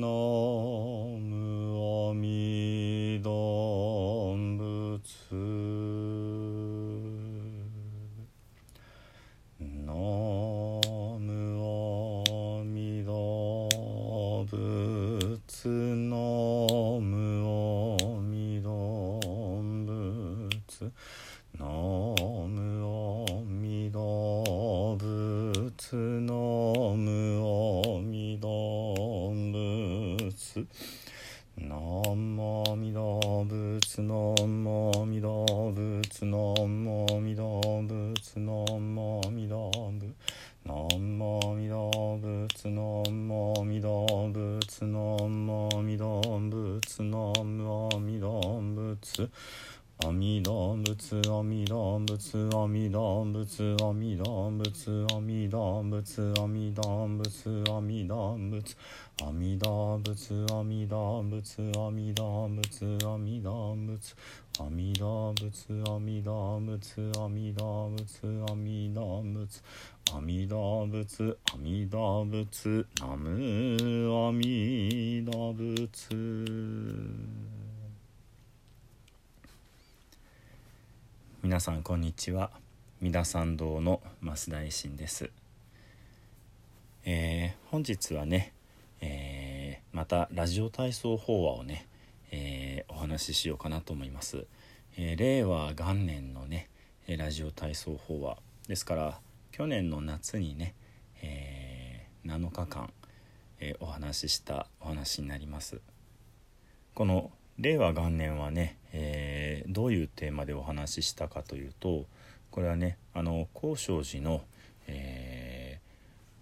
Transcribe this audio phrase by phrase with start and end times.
[0.00, 0.53] の
[30.54, 30.66] 仏
[31.56, 31.76] ナ
[32.14, 34.14] ムアミダ仏ナ
[34.46, 40.14] ムアミダ仏ナムアミダ仏ナムアミダ仏
[40.66, 49.28] 南無阿弥陀仏南無阿弥陀仏南無阿弥陀仏南無阿弥陀仏
[49.98, 58.76] 阿弥陀仏阿弥陀仏阿弥陀仏阿弥陀仏阿弥陀仏阿弥陀仏阿弥陀仏
[59.22, 64.14] 阿弥陀仏阿弥陀仏阿弥陀仏阿弥陀仏
[64.58, 69.62] 阿弥陀仏阿弥陀仏阿弥陀仏阿弥陀仏
[70.12, 73.28] 阿弥陀仏阿弥陀仏ナム
[74.10, 77.04] 阿弥陀仏
[81.42, 82.50] 皆さんこんにちは。
[83.00, 85.30] 三田参道の増大臣です、
[87.04, 88.52] えー、本日はね、
[89.00, 91.86] えー、またラジオ体操法話をね、
[92.30, 94.46] えー、お話ししようかなと思います、
[94.96, 96.68] え令和元年のね
[97.08, 99.18] ラジオ体操法話ですから
[99.50, 100.74] 去年の夏にね、
[101.20, 102.92] え7日間、
[103.60, 105.80] えお話ししたお話になります。
[106.94, 112.06] この令和元年はね、えー、どういうテーマでお話ししたかというと
[112.54, 114.44] これはねあの高尚寺の、
[114.86, 115.80] え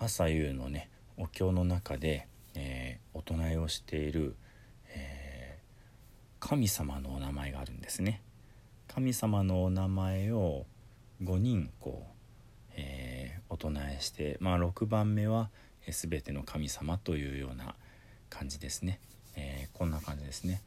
[0.00, 0.88] ー、朝夕のね
[1.18, 4.34] お経の中で、えー、お唱えをしている、
[4.88, 5.58] え
[6.40, 8.22] 神様のお名前があるんですね。
[8.86, 10.64] 神様のお名前を
[11.22, 15.50] 5人こう、えお唱えして、まあ、6番目は、
[15.86, 17.74] え、全ての神様というような
[18.30, 18.98] 感じですね。
[19.36, 20.62] えこんな感じですね。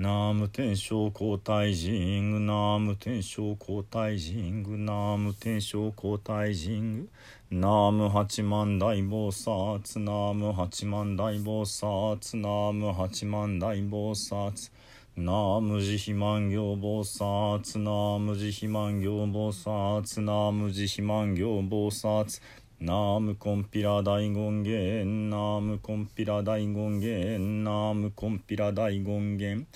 [0.00, 7.08] ナム天正皇太神具ナム天正皇太神具ナム天正皇太神具
[7.50, 9.98] ナム八万大菩薩。
[9.98, 12.36] ナム八万大菩薩。
[12.36, 14.70] ナム八万大菩薩。
[15.16, 17.78] ナムジヒマン行菩薩。
[17.80, 20.20] ナムジヒマン行菩薩。
[20.20, 22.40] ナムジヒマン行菩薩。
[22.80, 25.04] ナムコンピラ大権現。
[25.04, 27.38] ナムコンピラ大権現。
[27.64, 29.66] ナムコンピラ大権現。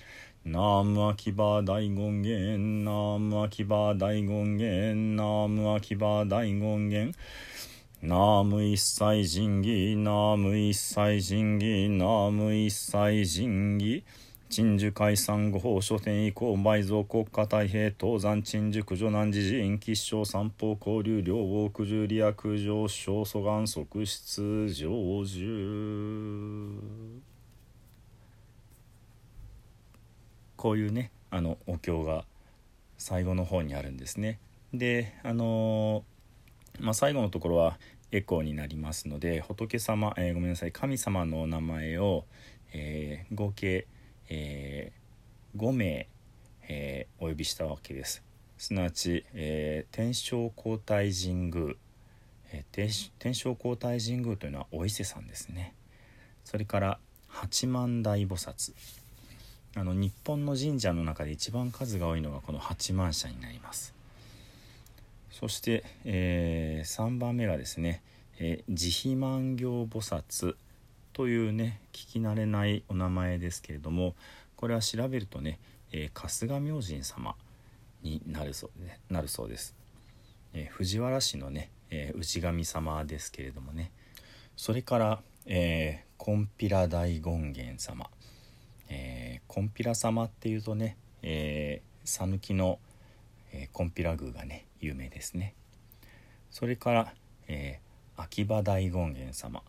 [0.45, 2.85] ナムアキバ大権現。
[2.85, 4.95] ナムアキバ大権現。
[5.17, 7.17] ナムアキバ大権現。
[8.03, 14.05] ナム一切神儀ナム一切神儀ナム一切神儀
[14.53, 24.91] 鎮守海産五法書店以降埋蔵国家太平東山鎮守九女南寺寺院吉祥三宝交流両王九十利益上昇蘇願側室成就
[30.57, 32.27] こういうねあのお経が
[32.99, 34.39] 最後の方にあるんですね。
[34.75, 36.05] であの、
[36.79, 37.79] まあ、最後のところは
[38.11, 42.27] エコーになりますので仏様、えー、ごめんなさい神様のお名前を、
[42.75, 43.87] えー、合計、
[44.35, 44.93] え
[45.57, 46.09] 5名、
[46.69, 48.23] えお呼びしたわけです。
[48.59, 51.75] すなわち、え天正皇太神宮、
[52.53, 55.75] え天正皇太神宮というのはお伊勢さんですね。
[56.45, 56.99] それから
[57.29, 58.75] 八万大菩薩
[59.75, 63.95] あの日本の神社の中で一番数が多いのがこの八幡社になります
[65.31, 68.03] そして、えー、3番目がですね、
[68.39, 70.57] えー、慈悲万行菩薩
[71.13, 74.15] というね聞き慣れないお名前ですけれども
[74.57, 75.59] これは調べるとね、
[75.93, 77.35] えー、春日明神様
[78.03, 79.75] になるそうでなるそうです、
[80.55, 83.91] えー、藤原氏のね、えー、氏神様ですけれどもね。
[84.57, 88.09] それから、えー、コンピラ大権現様。
[88.89, 90.97] えー、コンピラ様っていうとね
[92.05, 92.79] 讃岐、えー、の、
[93.53, 95.55] えー、コンピラ宮がね有名ですね。
[96.51, 97.15] それから、
[97.49, 99.63] えー、秋葉大権現様、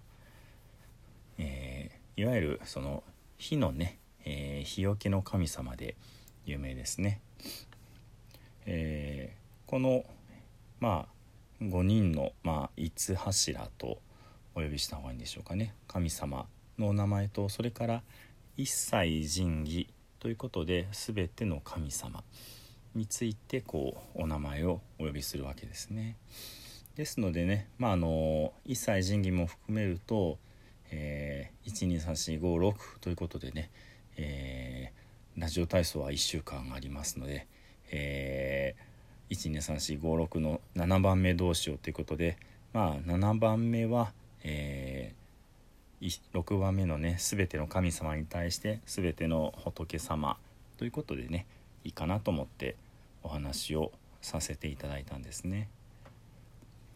[1.38, 3.04] えー、いわゆるその
[3.38, 5.96] 火のね、えー、日よけの神様で
[6.46, 7.22] 有名ですね、
[8.66, 10.06] えー、この
[10.80, 14.00] まあ5人の、まあ、五柱と
[14.56, 16.46] お呼びした方がいいんでしょうかね神様
[16.78, 18.04] のお名前とそれから
[18.56, 19.88] 「一切神儀
[20.20, 22.24] ということで全ての神様
[22.94, 26.18] についてこうお名前をお呼びするわけですね。
[26.96, 30.38] ですのでね、まあ、あの一切神儀も含めると、
[30.96, 32.00] えー、
[32.40, 33.72] 123456ということでね、
[34.18, 37.48] えー、ラジオ体操は1週間ありますので、
[37.92, 42.38] えー、123456の7番目どうしようということで、
[42.74, 44.12] まあ、7番目は、
[44.44, 45.24] えー
[46.34, 50.38] 6番目のね全ての神様に対して全ての仏様
[50.78, 51.46] ということでね
[51.86, 52.76] いいかなと思って
[53.24, 53.92] お話を
[54.22, 55.70] させていただいたんですね。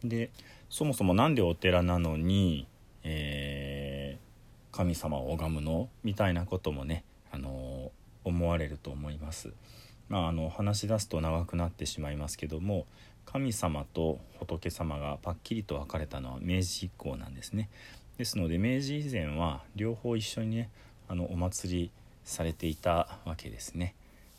[0.04, 0.30] で
[0.68, 2.66] そもそも何でお寺なのに、
[3.02, 3.37] えー、
[4.78, 5.88] 神様を拝むの？
[6.04, 7.02] みたいなこともね、
[7.32, 7.90] あの
[8.22, 9.52] 思われると思います。
[10.08, 12.86] まあ、あの話し出すと長くなってしまいますけども
[13.26, 17.68] 神様と仏様がパッキリと分かれたのは明治以降なんですね。
[18.18, 20.70] ですので明治以前は両方一緒にね
[21.08, 21.90] あのお祭り
[22.24, 23.96] されていたわけですね。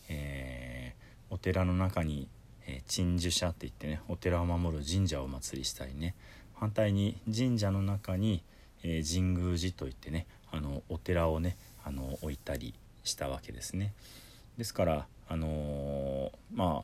[0.07, 2.30] えー、お寺の中に
[2.65, 6.15] え鎮守者って言ってねお寺を守る神社をお祭りしたりね
[6.56, 8.41] 反対に神社の中に、
[8.84, 12.74] えー、神宮寺といってねあのお寺をねあの置いたり
[13.04, 13.94] したわけですね。
[14.58, 16.84] ですからあのー、ま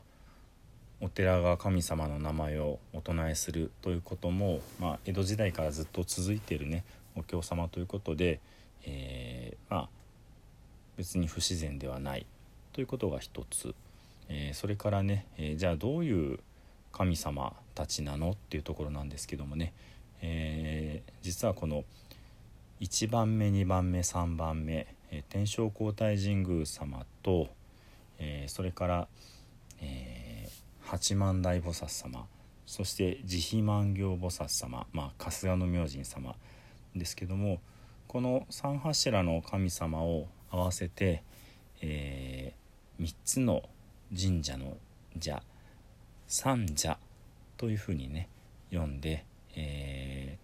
[1.00, 6.84] お寺が神様の名前をお唱えするということも、まあ、江戸時代からずっと続いているね
[7.14, 8.40] お経様ということで、
[8.84, 9.88] えー、まあ
[10.96, 12.24] 別に不自然ではない
[12.72, 13.74] ということが一つ
[14.28, 16.38] えー、それからね、えー、じゃあどういう
[16.92, 19.72] 神様たちなのっていうところなんですけどもね、
[20.22, 21.84] えー、実はこの
[22.80, 27.48] 1番目2番目3番目、え天正皇太神宮様と、
[28.18, 29.08] えそれから、
[29.80, 30.48] え
[30.86, 32.26] 八幡大菩薩様
[32.64, 36.36] そして慈悲万行菩薩様、まあ、春日の明神様
[36.94, 37.60] ですけども
[38.06, 41.22] この三柱の神様を合わせて、
[41.80, 43.62] えー、3つの
[44.16, 44.76] 神社の
[45.20, 45.42] 「社」
[46.28, 46.98] 三社
[47.56, 48.28] というふうにね
[48.70, 49.24] 読んで、
[49.56, 50.38] え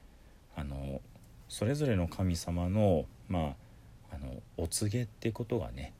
[0.56, 1.00] ー、あの
[1.48, 3.54] それぞれの神様の,、ま
[4.10, 5.92] あ、あのお告げってことがね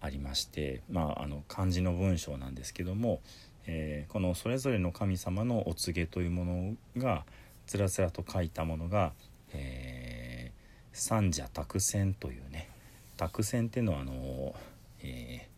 [0.00, 3.20] ありまして、まあ、あの漢字の文章なんですけども、
[3.66, 7.24] えー、このそれぞれの神様のお告げというものが
[7.66, 9.12] つらつらと書いたものが
[9.52, 10.58] 「えー、
[10.92, 12.70] 三者託戦」というね
[13.16, 14.54] 託戦っていうのはあの、
[15.02, 15.48] え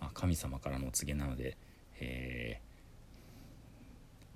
[0.00, 1.56] ーまあ、神様からのお告げなので、
[2.00, 2.60] え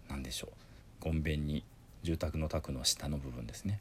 [0.08, 0.67] ー、何でしょう。
[1.00, 1.64] ごんべんに
[2.02, 3.80] 住宅の宅の下の部分ですね。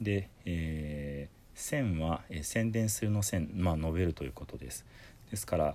[0.00, 4.84] で、えー、線は、えー、宣伝するの線、まあ、述べるということです。
[5.30, 5.74] ですから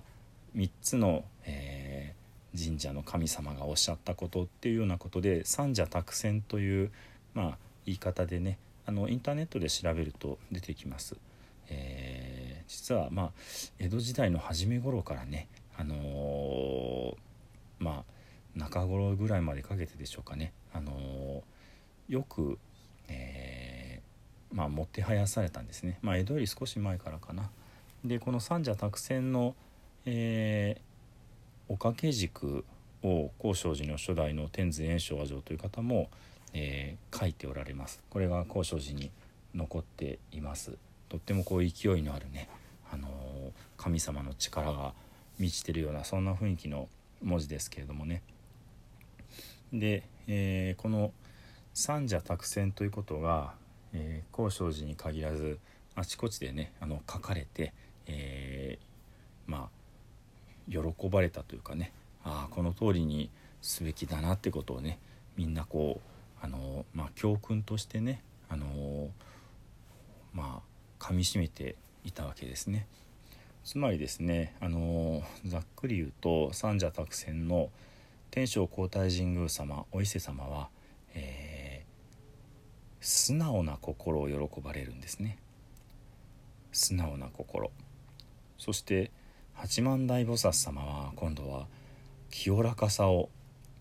[0.56, 6.90] 3つの、えー、神社の神様がおっしゃったことっていうようなことで三者託戦という、
[7.34, 11.16] まあ、言い方でねあのインターネットで調べると出てきます。
[11.68, 13.30] えー、実はまあ
[13.78, 17.14] 江戸時代の初め頃からねあのー、
[17.78, 18.11] まあ
[18.56, 22.58] 中頃ぐらいまでかけてでしょうかね、あのー、よく、
[23.08, 27.50] えー、まあ、もてはやされたんですね、まあ、江戸より少し前からかな。
[28.04, 29.54] でこの三者託戦の、
[30.04, 30.80] え
[31.68, 32.64] お掛け軸
[33.04, 36.10] を高尚寺の初代の天図炎章和上という方も、
[36.52, 38.02] え書いておられます。
[38.10, 39.12] これが高尚寺に
[39.54, 40.76] 残っています。
[41.08, 42.48] とってもこう勢いのあるね、
[42.92, 43.08] あの
[43.76, 44.92] 神様の力が
[45.38, 46.88] 満ちてるようなそんな雰囲気の
[47.22, 48.22] 文字ですけれどもね
[49.72, 51.12] で、えー、この
[51.74, 53.54] 三者託戦ということが、
[53.92, 55.58] えー、高尚寺に限らず
[55.94, 57.72] あちこちでねあの書かれて、
[58.06, 61.92] えー、まあ喜ばれたというかね
[62.24, 64.98] ああこの通りにすべきだなってことをね
[65.36, 66.00] みんなこ
[66.42, 69.08] うあの、まあ、教訓としてねあの
[70.34, 72.86] まあ噛みしめていたわけですね。
[73.64, 77.70] つまりですね、あのざっくり言うと三者託戦の
[78.32, 80.70] 天正皇太神宮様お伊勢様は、
[81.14, 85.36] えー、素直な心を喜ばれるんですね。
[86.72, 87.70] 素直な心
[88.56, 89.10] そして
[89.52, 91.66] 八幡大菩薩様は今度は
[92.30, 93.28] 清らかさを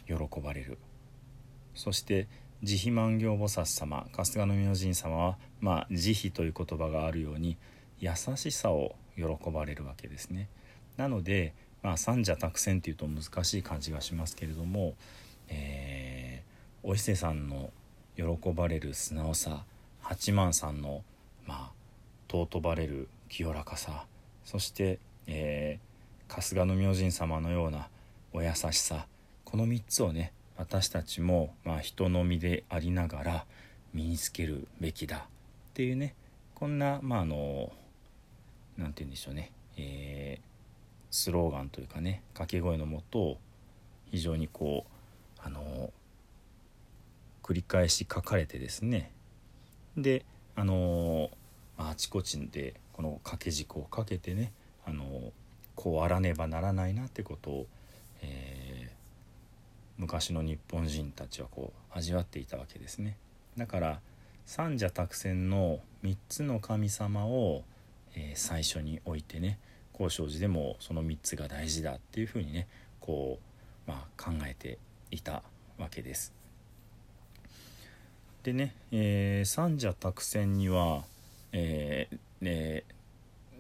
[0.06, 0.78] 喜ばれる
[1.74, 2.28] そして
[2.62, 7.56] 慈悲万行菩薩様春日の明神様は、まあ、慈悲という言葉があるように
[8.02, 10.50] 優しさを喜ばれるわけですね。
[10.98, 14.94] なので、まあ、三者託戦っていうと難しい感じがしますけれども、
[15.50, 17.72] えー、お伊勢さんの
[18.16, 19.64] 喜ばれる素直さ
[20.02, 21.04] 八幡さんの、
[21.48, 21.72] まあ、
[22.30, 24.06] 尊ばれる清らかさ
[24.46, 27.88] そして、えー、春日の明神様のような
[28.34, 29.08] お優しさ
[29.44, 33.46] この3つをね私たちも、まあ、人の身でありながら
[33.94, 35.22] 身につけるべきだっ
[35.74, 36.16] ていうね
[36.56, 37.72] こんなまああの
[38.78, 40.51] 何て言うんでしょうね、えー、
[41.12, 43.38] スローガンというかね掛け声のもと
[44.10, 45.92] 非常にこうあの
[47.44, 49.12] 繰り返し書かれてですね。
[49.98, 50.26] で
[50.56, 51.30] あの
[51.78, 54.52] あちこちでこの掛け軸をかけてね
[54.86, 55.32] あの
[55.76, 57.68] こうあらねばならないなってことを、
[58.22, 59.02] えー
[60.02, 63.18] 昔の日本人たちはこう味わっていたわけですね。
[63.56, 64.00] だから
[64.48, 67.64] 三者託戦の3つの神様を、
[68.16, 69.60] えー、最初に置いてね
[70.02, 72.68] 宝生寺でもその3つが大事だっていうふうにね
[73.00, 73.40] こ
[73.88, 74.80] う、まあ、考えて
[75.12, 75.44] いた
[75.78, 76.34] わけです。
[78.44, 81.04] でね、えー、三者託戦には、
[81.52, 82.84] えーね、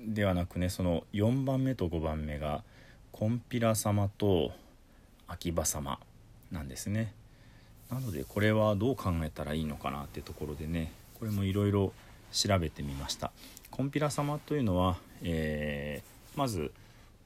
[0.03, 2.63] ではなくねその4番目と5番目が
[3.12, 4.51] コンピラ様と
[5.27, 6.00] 秋葉様
[6.51, 7.13] なんですね。
[7.91, 11.93] なのでこれはどう考えたらいいのかなってところでねこれもいろいろ
[12.31, 13.31] 調べてみました。
[13.69, 16.01] コンピラ様というのは、え、
[16.35, 16.71] まず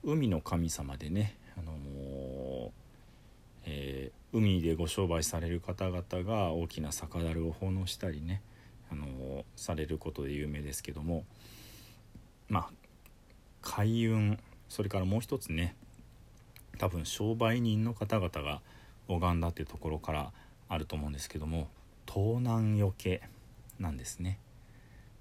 [0.03, 2.71] 海の神様でね、あのー、
[3.65, 8.41] えー、海でご商売される方々が大きな酒樽を奉納したりね、
[8.91, 11.23] あのー、されることで有名ですけども
[12.49, 12.69] まあ
[13.61, 15.75] 海運それからもう一つね
[16.77, 18.61] 多分商売人の方々が
[19.07, 20.31] 拝んだっていうところから
[20.67, 21.69] あると思うんですけども
[22.05, 23.21] 盗難よけ
[23.79, 24.39] なんですね。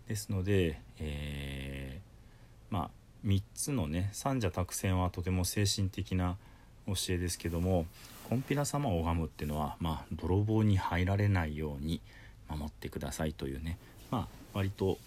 [0.07, 2.91] ですので、えー、まあ
[3.25, 6.37] 3つのね三者託戦はとても精神的な
[6.87, 7.87] 教えですけども
[8.29, 12.01] コンピラ様を拝むっていうのは、まあ、泥棒に入られないように
[12.49, 13.79] 守ってくださいというね、
[14.11, 14.99] まあ、割と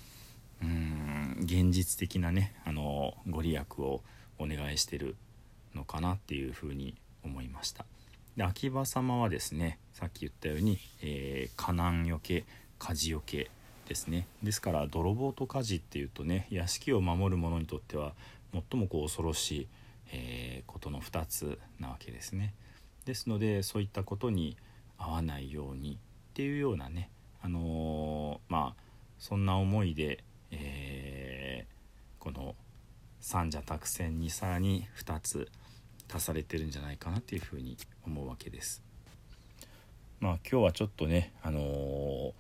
[0.62, 4.02] うん現実的なねあのご利益を
[4.40, 5.16] お願いしてる
[5.76, 7.86] のかなっていうふうに思いました。
[8.36, 12.46] で秋葉様はですねさっき言ったように、えー、火難よけ
[12.80, 13.50] 火事よけ
[13.88, 18.14] ですねですから泥棒と火事っていうとね屋敷を守る者にとっては
[18.54, 19.68] 最もこう恐ろしい、
[20.12, 22.54] えー、ことの2つなわけですね。
[23.06, 24.58] ですのでそういったことに
[24.98, 27.10] 合わないようにっていうようなね、
[27.42, 28.82] あのー、まあ
[29.20, 32.56] そんな思いで、えー、この
[33.20, 35.50] 三者託戦にさらに2つ
[36.14, 38.82] 足されてるんじゃないかなっていうふうに思うわけです。
[40.20, 42.34] まあ今日はちょっとね、あのー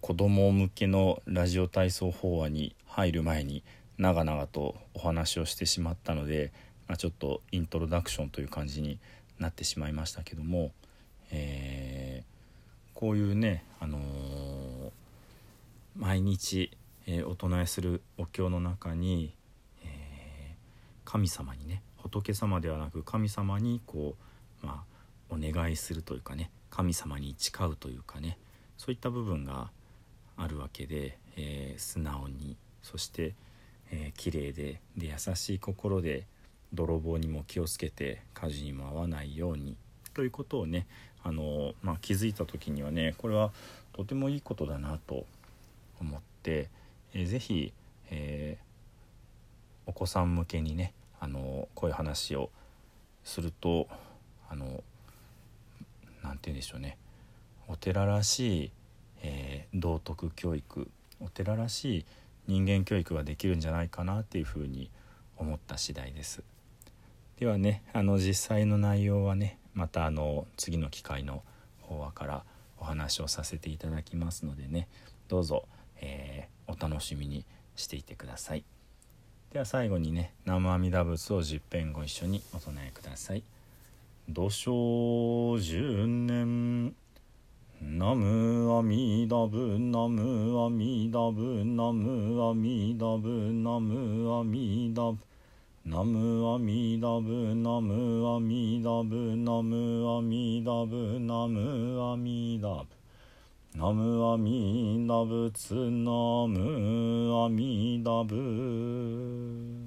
[0.00, 3.62] 子供向けのラジオ体操法話に入る前に
[3.98, 6.52] 長々とお話をしてしまったので、
[6.88, 8.98] まあ、ちょっとイントロダクションという感じに
[9.38, 10.72] なってしまいましたけども、
[11.30, 14.00] えー、こういうね、あのー、
[15.96, 16.70] 毎日、
[17.06, 19.34] えー、お唱えするお経の中に、
[19.84, 20.54] え
[21.04, 24.14] 神様にね仏様ではなく神様にこ
[24.62, 24.82] う、ま
[25.30, 28.38] あ、お願いするというかね神様に誓うというかね
[28.78, 29.70] そういった部分が
[30.42, 33.34] あるわけで、えー、素直にそして、
[33.92, 36.26] えー、綺麗でで優しい心で
[36.72, 39.76] 泥棒にも気をつけて火事にも合わないように
[40.14, 40.86] ということをね
[41.22, 43.52] あの、まあ、気づいた時にはねこれは
[43.92, 45.26] とてもいいことだなと
[46.00, 46.68] 思って、
[47.12, 47.72] えー、ぜひ、
[48.10, 52.50] えー、お子さん向けにねあのこういう話を
[53.24, 53.88] すると
[54.48, 54.82] あの
[56.22, 56.96] 何て言うんでしょうね
[57.68, 58.70] お寺らしい
[59.22, 62.04] えー、道徳教育お寺らしい
[62.46, 64.90] 人間教育ができるんじゃないかなっていうふうに
[65.36, 66.42] 思った次第です。
[67.38, 71.42] ではねあの実際の内容はねまたあの次の機会の
[71.80, 72.44] 法話から
[72.78, 74.88] お話をさせていただきますのでね
[75.28, 75.66] どうぞ、
[76.00, 77.44] えー、お楽しみに
[77.76, 78.64] していてください。
[79.52, 83.42] では最後にね南無阿弥陀仏を十遍ご一緒にお唱えください
[84.28, 86.94] 土生十年
[87.82, 95.16] ナムアミダブナムアミダブナムアミダブナムアミダブ
[95.86, 102.86] ナムアミダブナムアミダブナムアミダブナムアミダブ
[103.74, 109.79] ナムアミダブツナムアミダブ